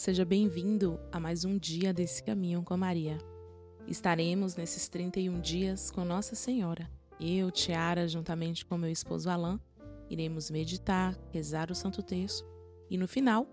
[0.00, 3.18] seja bem-vindo a mais um dia desse caminho com a Maria.
[3.86, 6.90] Estaremos nesses 31 dias com Nossa Senhora.
[7.20, 9.60] Eu, Tiara, juntamente com meu esposo Alain,
[10.08, 12.46] iremos meditar, rezar o Santo Terço
[12.88, 13.46] e no final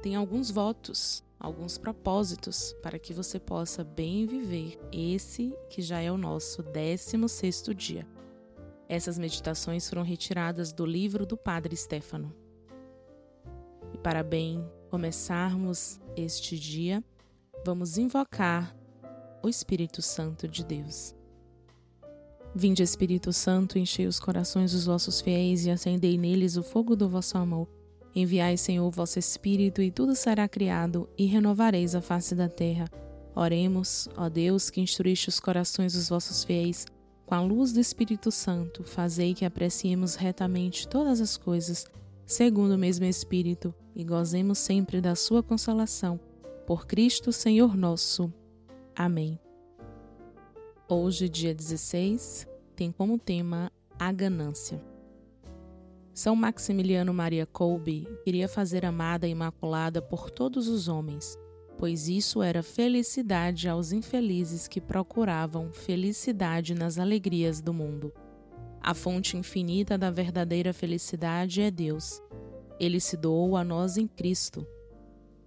[0.00, 6.12] tem alguns votos, alguns propósitos para que você possa bem viver esse que já é
[6.12, 8.06] o nosso 16º dia.
[8.88, 12.32] Essas meditações foram retiradas do livro do Padre Stefano.
[13.92, 17.02] E para bem começarmos este dia,
[17.64, 18.74] vamos invocar
[19.42, 21.14] o Espírito Santo de Deus.
[22.54, 27.08] Vinde, Espírito Santo, enchei os corações dos vossos fiéis e acendei neles o fogo do
[27.08, 27.68] vosso amor.
[28.14, 32.88] Enviai, Senhor, o vosso Espírito, e tudo será criado, e renovareis a face da terra.
[33.34, 36.86] Oremos, ó Deus, que instruíste os corações dos vossos fiéis,
[37.26, 41.86] com a luz do Espírito Santo, fazei que apreciemos retamente todas as coisas,
[42.26, 46.20] segundo o mesmo Espírito, e gozemos sempre da sua consolação.
[46.64, 48.32] Por Cristo, Senhor nosso.
[48.94, 49.40] Amém.
[50.88, 54.80] Hoje, dia 16, tem como tema a ganância.
[56.14, 61.36] São Maximiliano Maria Kolbe queria fazer amada imaculada por todos os homens,
[61.76, 68.12] pois isso era felicidade aos infelizes que procuravam felicidade nas alegrias do mundo.
[68.80, 72.22] A fonte infinita da verdadeira felicidade é Deus.
[72.78, 74.66] Ele se doou a nós em Cristo.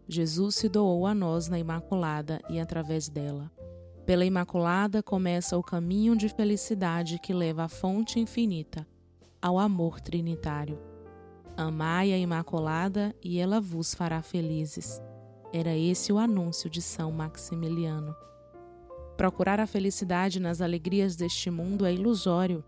[0.08, 3.50] Jesus se doou a nós na Imaculada e através dela.
[4.06, 8.86] Pela Imaculada começa o caminho de felicidade que leva à fonte infinita,
[9.42, 10.78] ao amor trinitário.
[11.56, 15.02] Amai a Imaculada e ela vos fará felizes.
[15.54, 18.16] Era esse o anúncio de São Maximiliano.
[19.16, 22.64] Procurar a felicidade nas alegrias deste mundo é ilusório,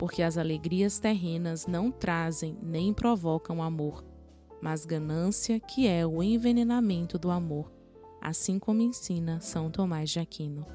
[0.00, 4.04] porque as alegrias terrenas não trazem nem provocam amor,
[4.60, 7.70] mas ganância, que é o envenenamento do amor
[8.20, 10.66] assim como ensina São Tomás de Aquino.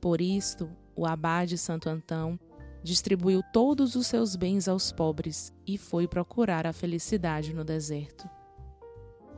[0.00, 2.38] Por isto, o abade Santo Antão
[2.82, 8.28] distribuiu todos os seus bens aos pobres e foi procurar a felicidade no deserto.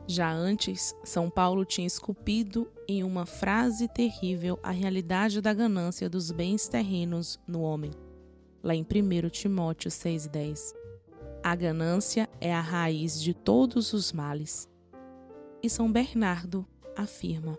[0.05, 6.31] Já antes, São Paulo tinha esculpido em uma frase terrível a realidade da ganância dos
[6.31, 7.91] bens terrenos no homem,
[8.67, 10.75] lá em 1 Timóteo 6,10.
[11.41, 14.69] A ganância é a raiz de todos os males.
[15.63, 17.57] E São Bernardo afirma: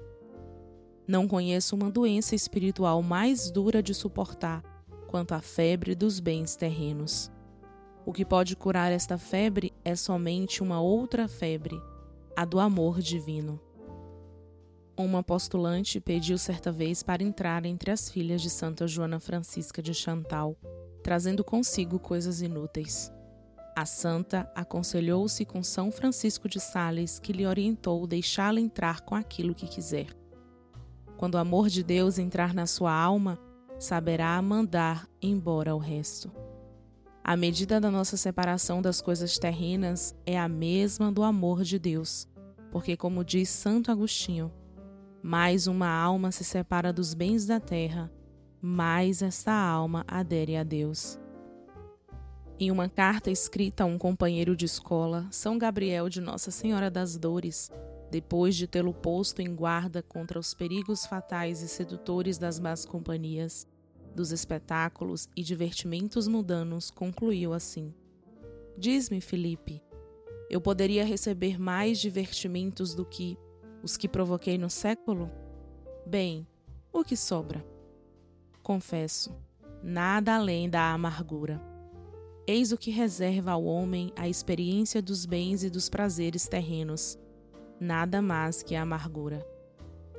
[1.07, 4.63] Não conheço uma doença espiritual mais dura de suportar
[5.07, 7.31] quanto a febre dos bens terrenos.
[8.05, 11.81] O que pode curar esta febre é somente uma outra febre,
[12.37, 13.59] a do amor divino.
[14.95, 19.95] Uma postulante pediu certa vez para entrar entre as filhas de Santa Joana Francisca de
[19.95, 20.57] Chantal,
[21.03, 23.13] trazendo consigo coisas inúteis.
[23.77, 29.55] A santa aconselhou-se com São Francisco de Sales, que lhe orientou deixá-la entrar com aquilo
[29.55, 30.09] que quiser.
[31.17, 33.39] Quando o amor de Deus entrar na sua alma,
[33.79, 36.33] saberá mandar embora o resto.
[37.23, 42.27] A medida da nossa separação das coisas terrenas é a mesma do amor de Deus,
[42.73, 44.53] porque, como diz Santo Agostinho,
[45.23, 48.11] mais uma alma se separa dos bens da terra,
[48.61, 51.19] mais esta alma adere a Deus.
[52.61, 57.17] Em uma carta escrita a um companheiro de escola, São Gabriel de Nossa Senhora das
[57.17, 57.71] Dores,
[58.11, 63.67] depois de tê-lo posto em guarda contra os perigos fatais e sedutores das más companhias,
[64.13, 67.95] dos espetáculos e divertimentos mundanos, concluiu assim:
[68.77, 69.81] Diz-me, Felipe,
[70.51, 73.39] eu poderia receber mais divertimentos do que
[73.85, 75.31] os que provoquei no século?
[76.05, 76.45] Bem,
[76.93, 77.65] o que sobra?
[78.69, 79.35] Confesso,
[79.83, 81.59] nada além da amargura.
[82.47, 87.19] Eis o que reserva ao homem a experiência dos bens e dos prazeres terrenos,
[87.81, 89.43] nada mais que a amargura.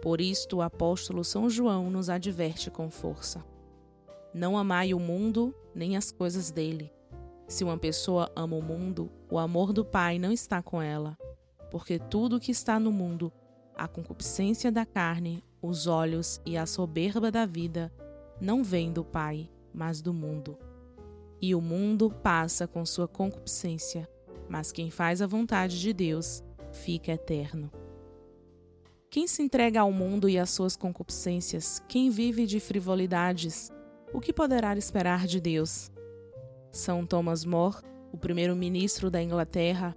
[0.01, 3.45] Por isto o apóstolo São João nos adverte com força:
[4.33, 6.91] Não amai o mundo nem as coisas dele.
[7.47, 11.15] Se uma pessoa ama o mundo, o amor do Pai não está com ela,
[11.69, 13.31] porque tudo o que está no mundo,
[13.75, 17.93] a concupiscência da carne, os olhos e a soberba da vida,
[18.41, 20.57] não vem do Pai, mas do mundo
[21.41, 24.09] e o mundo passa com sua concupiscência,
[24.47, 27.71] mas quem faz a vontade de Deus fica eterno.
[29.09, 33.71] Quem se entrega ao mundo e às suas concupiscências, quem vive de frivolidades,
[34.13, 35.91] o que poderá esperar de Deus?
[36.71, 37.77] São Thomas More,
[38.11, 39.95] o primeiro-ministro da Inglaterra,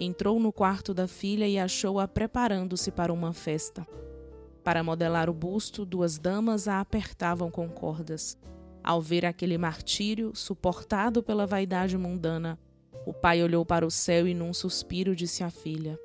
[0.00, 3.86] entrou no quarto da filha e achou-a preparando-se para uma festa.
[4.64, 8.38] Para modelar o busto, duas damas a apertavam com cordas.
[8.82, 12.58] Ao ver aquele martírio suportado pela vaidade mundana,
[13.04, 15.98] o pai olhou para o céu e num suspiro disse à filha: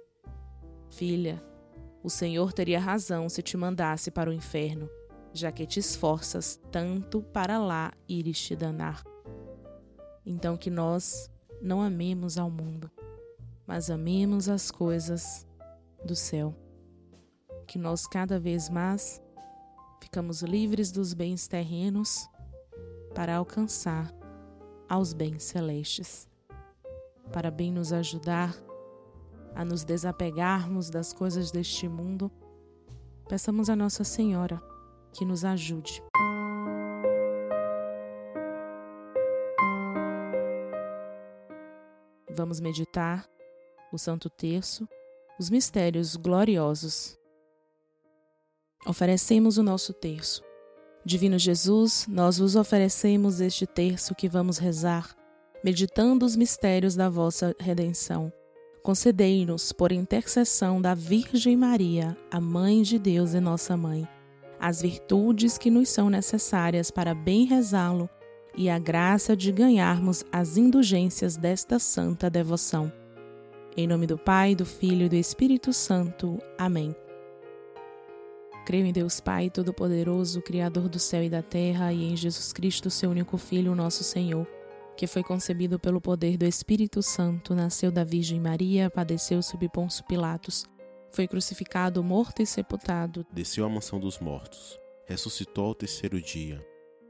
[0.89, 1.43] Filha,
[2.03, 4.89] O Senhor teria razão se te mandasse para o inferno,
[5.33, 9.03] já que te esforças tanto para lá ires te danar.
[10.25, 11.29] Então que nós
[11.61, 12.89] não amemos ao mundo,
[13.65, 15.45] mas amemos as coisas
[16.05, 16.55] do céu.
[17.67, 19.21] Que nós cada vez mais
[20.01, 22.27] ficamos livres dos bens terrenos
[23.13, 24.13] para alcançar
[24.87, 26.29] aos bens celestes,
[27.31, 28.55] para bem nos ajudar
[29.53, 32.31] a nos desapegarmos das coisas deste mundo,
[33.27, 34.61] peçamos a Nossa Senhora
[35.11, 36.01] que nos ajude.
[42.29, 43.27] Vamos meditar
[43.91, 44.87] o Santo Terço,
[45.39, 47.17] os mistérios gloriosos.
[48.87, 50.41] Oferecemos o nosso terço.
[51.03, 55.13] Divino Jesus, nós vos oferecemos este terço que vamos rezar,
[55.61, 58.31] meditando os mistérios da vossa redenção.
[58.81, 64.07] Concedei-nos, por intercessão da Virgem Maria, a Mãe de Deus e nossa Mãe,
[64.57, 68.09] as virtudes que nos são necessárias para bem rezá-lo
[68.55, 72.91] e a graça de ganharmos as indulgências desta santa devoção.
[73.75, 76.39] Em nome do Pai, do Filho e do Espírito Santo.
[76.57, 76.95] Amém.
[78.67, 82.89] Creio em Deus Pai Todo-Poderoso, Criador do céu e da terra, e em Jesus Cristo,
[82.89, 84.45] seu único Filho, nosso Senhor,
[84.97, 90.03] que foi concebido pelo poder do Espírito Santo, nasceu da Virgem Maria, padeceu sob Ponço
[90.03, 90.65] Pilatos,
[91.11, 96.61] foi crucificado, morto e sepultado, desceu à mansão dos mortos, ressuscitou ao terceiro dia,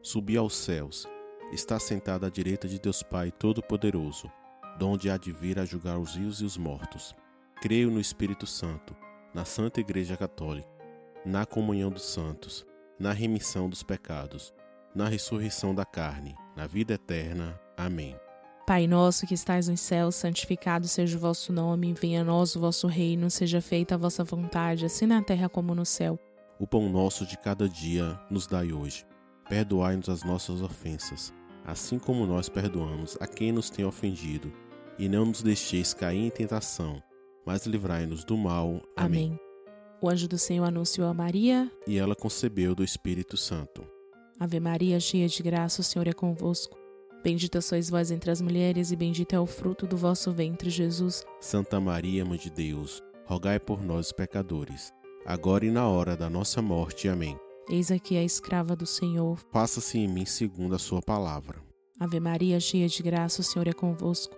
[0.04, 1.08] subiu aos céus
[1.52, 4.30] está sentada à direita de Deus Pai Todo-Poderoso,
[4.78, 7.16] donde há de vir a julgar os vivos e os mortos.
[7.62, 8.96] Creio no Espírito Santo,
[9.34, 10.77] na Santa Igreja Católica,
[11.26, 12.66] na comunhão dos santos,
[13.00, 14.54] na remissão dos pecados,
[14.96, 17.60] na ressurreição da carne, na vida eterna.
[17.76, 18.16] Amém.
[18.66, 22.60] Pai nosso que estais nos céus, santificado seja o vosso nome, venha a nós o
[22.60, 26.20] vosso reino, seja feita a vossa vontade, assim na terra como no céu.
[26.60, 29.06] O pão nosso de cada dia nos dai hoje.
[29.48, 31.34] Perdoai-nos as nossas ofensas,
[31.66, 34.52] assim como nós perdoamos a quem nos tem ofendido,
[35.00, 37.02] e não nos deixeis cair em tentação,
[37.46, 38.82] mas livrai-nos do mal.
[38.98, 39.28] Amém.
[39.28, 39.47] Amém.
[40.02, 43.84] O anjo do Senhor anunciou a Maria, e ela concebeu do Espírito Santo.
[44.40, 46.78] Ave Maria, cheia de graça, o Senhor é convosco.
[47.24, 51.26] Bendita sois vós entre as mulheres, e bendito é o fruto do vosso ventre, Jesus.
[51.42, 54.94] Santa Maria, Mãe de Deus, rogai por nós, pecadores,
[55.26, 57.10] agora e na hora da nossa morte.
[57.10, 57.36] Amém.
[57.68, 59.40] Eis aqui a escrava do Senhor.
[59.52, 61.58] Faça-se em mim segundo a sua palavra.
[62.00, 64.38] Ave Maria, cheia de graça, o Senhor é convosco.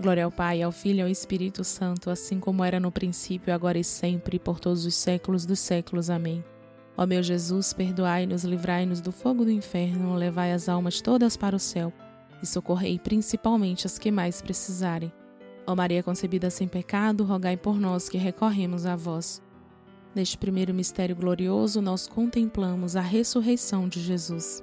[0.00, 3.78] Glória ao Pai, ao Filho e ao Espírito Santo, assim como era no princípio, agora
[3.78, 6.08] e sempre, por todos os séculos dos séculos.
[6.08, 6.44] Amém.
[6.96, 11.58] Ó meu Jesus, perdoai-nos, livrai-nos do fogo do inferno, levai as almas todas para o
[11.58, 11.92] céu
[12.40, 15.12] e socorrei principalmente as que mais precisarem.
[15.66, 19.42] Ó Maria concebida sem pecado, rogai por nós que recorremos a vós.
[20.14, 24.62] Neste primeiro mistério glorioso, nós contemplamos a ressurreição de Jesus.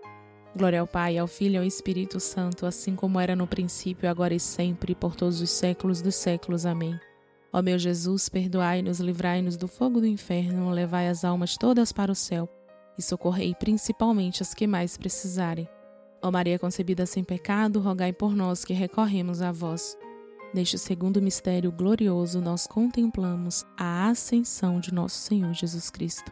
[0.55, 4.33] Glória ao Pai, ao Filho e ao Espírito Santo, assim como era no princípio, agora
[4.33, 6.65] e sempre, por todos os séculos dos séculos.
[6.65, 6.99] Amém.
[7.53, 12.15] Ó meu Jesus, perdoai-nos, livrai-nos do fogo do inferno, levai as almas todas para o
[12.15, 12.49] céu
[12.97, 15.67] e socorrei principalmente as que mais precisarem.
[16.21, 19.97] Ó Maria concebida sem pecado, rogai por nós que recorremos a vós.
[20.53, 26.31] Neste segundo mistério glorioso, nós contemplamos a ascensão de nosso Senhor Jesus Cristo.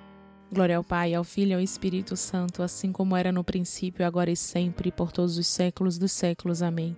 [0.53, 4.29] Glória ao Pai, ao Filho e ao Espírito Santo, assim como era no princípio, agora
[4.29, 6.61] e sempre, por todos os séculos dos séculos.
[6.61, 6.97] Amém.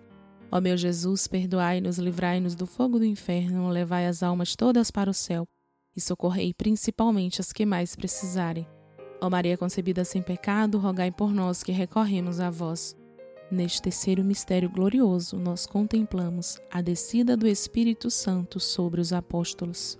[0.51, 5.13] Ó meu Jesus, perdoai-nos, livrai-nos do fogo do inferno, levai as almas todas para o
[5.13, 5.47] céu
[5.95, 8.67] e socorrei principalmente as que mais precisarem.
[9.21, 12.95] Ó Maria concebida sem pecado, rogai por nós que recorremos a vós.
[13.51, 19.99] Neste terceiro mistério glorioso, nós contemplamos a descida do Espírito Santo sobre os apóstolos.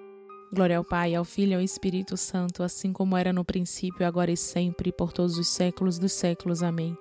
[0.53, 4.31] Glória ao Pai, ao Filho e ao Espírito Santo, assim como era no princípio, agora
[4.31, 6.61] e sempre, por todos os séculos dos séculos.
[6.61, 6.97] Amém.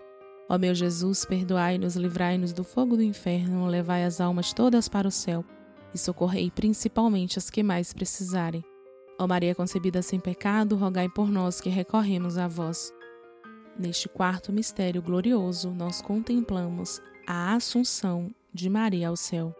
[0.48, 5.10] Ó meu Jesus, perdoai-nos, livrai-nos do fogo do inferno, levai as almas todas para o
[5.10, 5.44] céu
[5.92, 8.64] e socorrei principalmente as que mais precisarem.
[9.18, 12.94] Ó Maria concebida sem pecado, rogai por nós que recorremos a vós.
[13.76, 19.60] Neste quarto mistério glorioso, nós contemplamos a Assunção de Maria ao céu.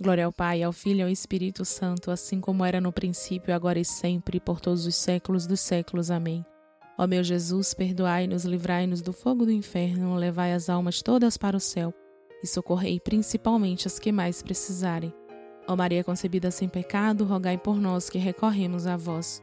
[0.00, 3.78] Glória ao Pai, ao Filho e ao Espírito Santo, assim como era no princípio, agora
[3.78, 6.10] e sempre, por todos os séculos dos séculos.
[6.10, 6.44] Amém.
[6.98, 11.60] Ó meu Jesus, perdoai-nos, livrai-nos do fogo do inferno, levai as almas todas para o
[11.60, 11.94] céu
[12.42, 15.14] e socorrei principalmente as que mais precisarem.
[15.66, 19.40] Ó Maria concebida sem pecado, rogai por nós que recorremos a vós.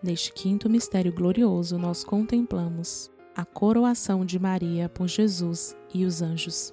[0.00, 6.72] Neste quinto mistério glorioso, nós contemplamos a coroação de Maria por Jesus e os anjos.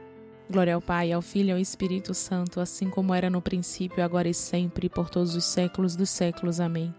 [0.51, 4.27] Glória ao Pai, ao Filho e ao Espírito Santo, assim como era no princípio, agora
[4.27, 6.59] e sempre, por todos os séculos dos séculos.
[6.59, 6.93] Amém.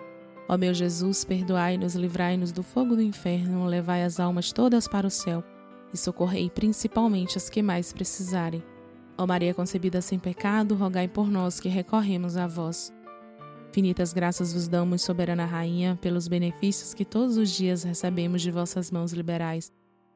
[0.49, 5.11] Ó meu Jesus, perdoai-nos, livrai-nos do fogo do inferno, levai as almas todas para o
[5.11, 5.45] céu
[5.93, 8.63] e socorrei principalmente as que mais precisarem.
[9.19, 12.93] Ó Maria concebida sem pecado, rogai por nós que recorremos a vós.
[13.69, 18.91] Infinitas graças vos damos, soberana Rainha, pelos benefícios que todos os dias recebemos de vossas
[18.91, 19.71] mãos liberais.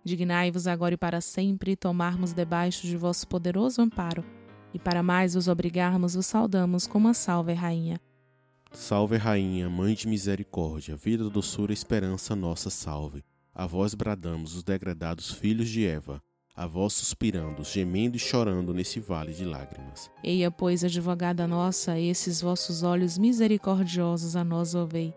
[0.07, 4.25] Dignai-vos agora e para sempre tomarmos debaixo de vosso poderoso amparo,
[4.73, 8.01] e para mais vos obrigarmos, vos saudamos como a salve, Rainha.
[8.71, 13.25] Salve, Rainha, Mãe de Misericórdia, vida, doçura, esperança, nossa salve.
[13.53, 16.23] A vós bradamos os degradados filhos de Eva,
[16.55, 20.09] a vós suspirando, gemendo e chorando nesse vale de lágrimas.
[20.23, 25.13] Eia, pois, advogada nossa, esses vossos olhos misericordiosos a nós ouvei.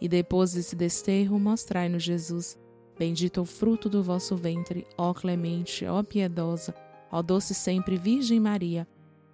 [0.00, 2.58] E depois desse desterro, mostrai-nos Jesus.
[3.00, 6.74] Bendito o fruto do vosso ventre, ó clemente, ó piedosa,
[7.10, 8.86] ó doce sempre Virgem Maria.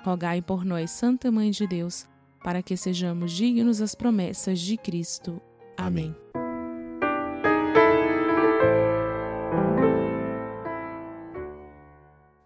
[0.04, 2.06] Rogai por nós, Santa Mãe de Deus,
[2.44, 5.42] para que sejamos dignos das promessas de Cristo.
[5.76, 6.14] Amém.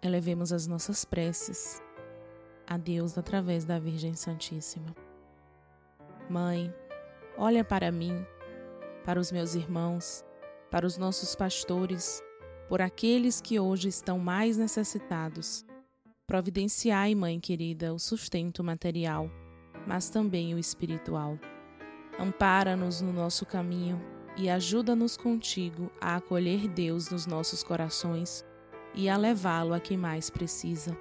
[0.00, 1.82] Elevemos as nossas preces
[2.66, 4.96] a Deus através da Virgem Santíssima.
[6.30, 6.74] Mãe,
[7.36, 8.24] olha para mim,
[9.04, 10.24] para os meus irmãos,
[10.70, 12.22] para os nossos pastores,
[12.68, 15.64] por aqueles que hoje estão mais necessitados.
[16.26, 19.28] Providenciai, Mãe querida, o sustento material,
[19.86, 21.36] mas também o espiritual.
[22.18, 24.00] Ampara-nos no nosso caminho
[24.36, 28.44] e ajuda-nos contigo a acolher Deus nos nossos corações
[28.94, 30.96] e a levá-lo a quem mais precisa.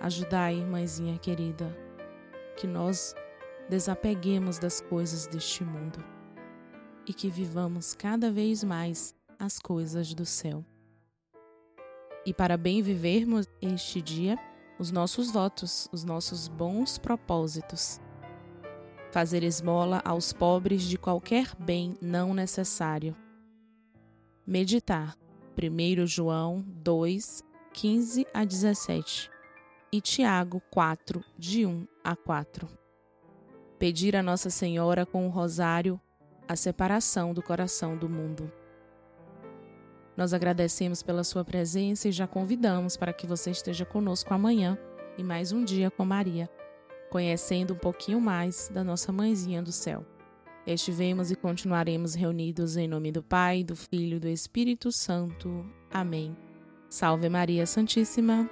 [0.00, 1.76] Ajudai, mãezinha querida,
[2.56, 3.14] que nós
[3.68, 6.02] desapeguemos das coisas deste mundo
[7.06, 10.64] e que vivamos cada vez mais as coisas do céu.
[12.24, 14.38] E para bem vivermos este dia,
[14.78, 18.00] os nossos votos, os nossos bons propósitos.
[19.10, 23.16] Fazer esmola aos pobres de qualquer bem não necessário.
[24.46, 25.16] Meditar
[25.56, 29.30] 1 João 2, 15 a 17
[29.92, 32.66] e Tiago 4, de 1 a 4.
[33.78, 36.00] Pedir a Nossa Senhora com o rosário
[36.52, 38.52] a separação do coração do mundo.
[40.14, 44.78] Nós agradecemos pela sua presença e já convidamos para que você esteja conosco amanhã
[45.16, 46.50] e mais um dia com Maria,
[47.10, 50.04] conhecendo um pouquinho mais da nossa mãezinha do céu.
[50.66, 55.64] Estivemos e continuaremos reunidos em nome do Pai, do Filho e do Espírito Santo.
[55.90, 56.36] Amém.
[56.88, 58.48] Salve Maria Santíssima.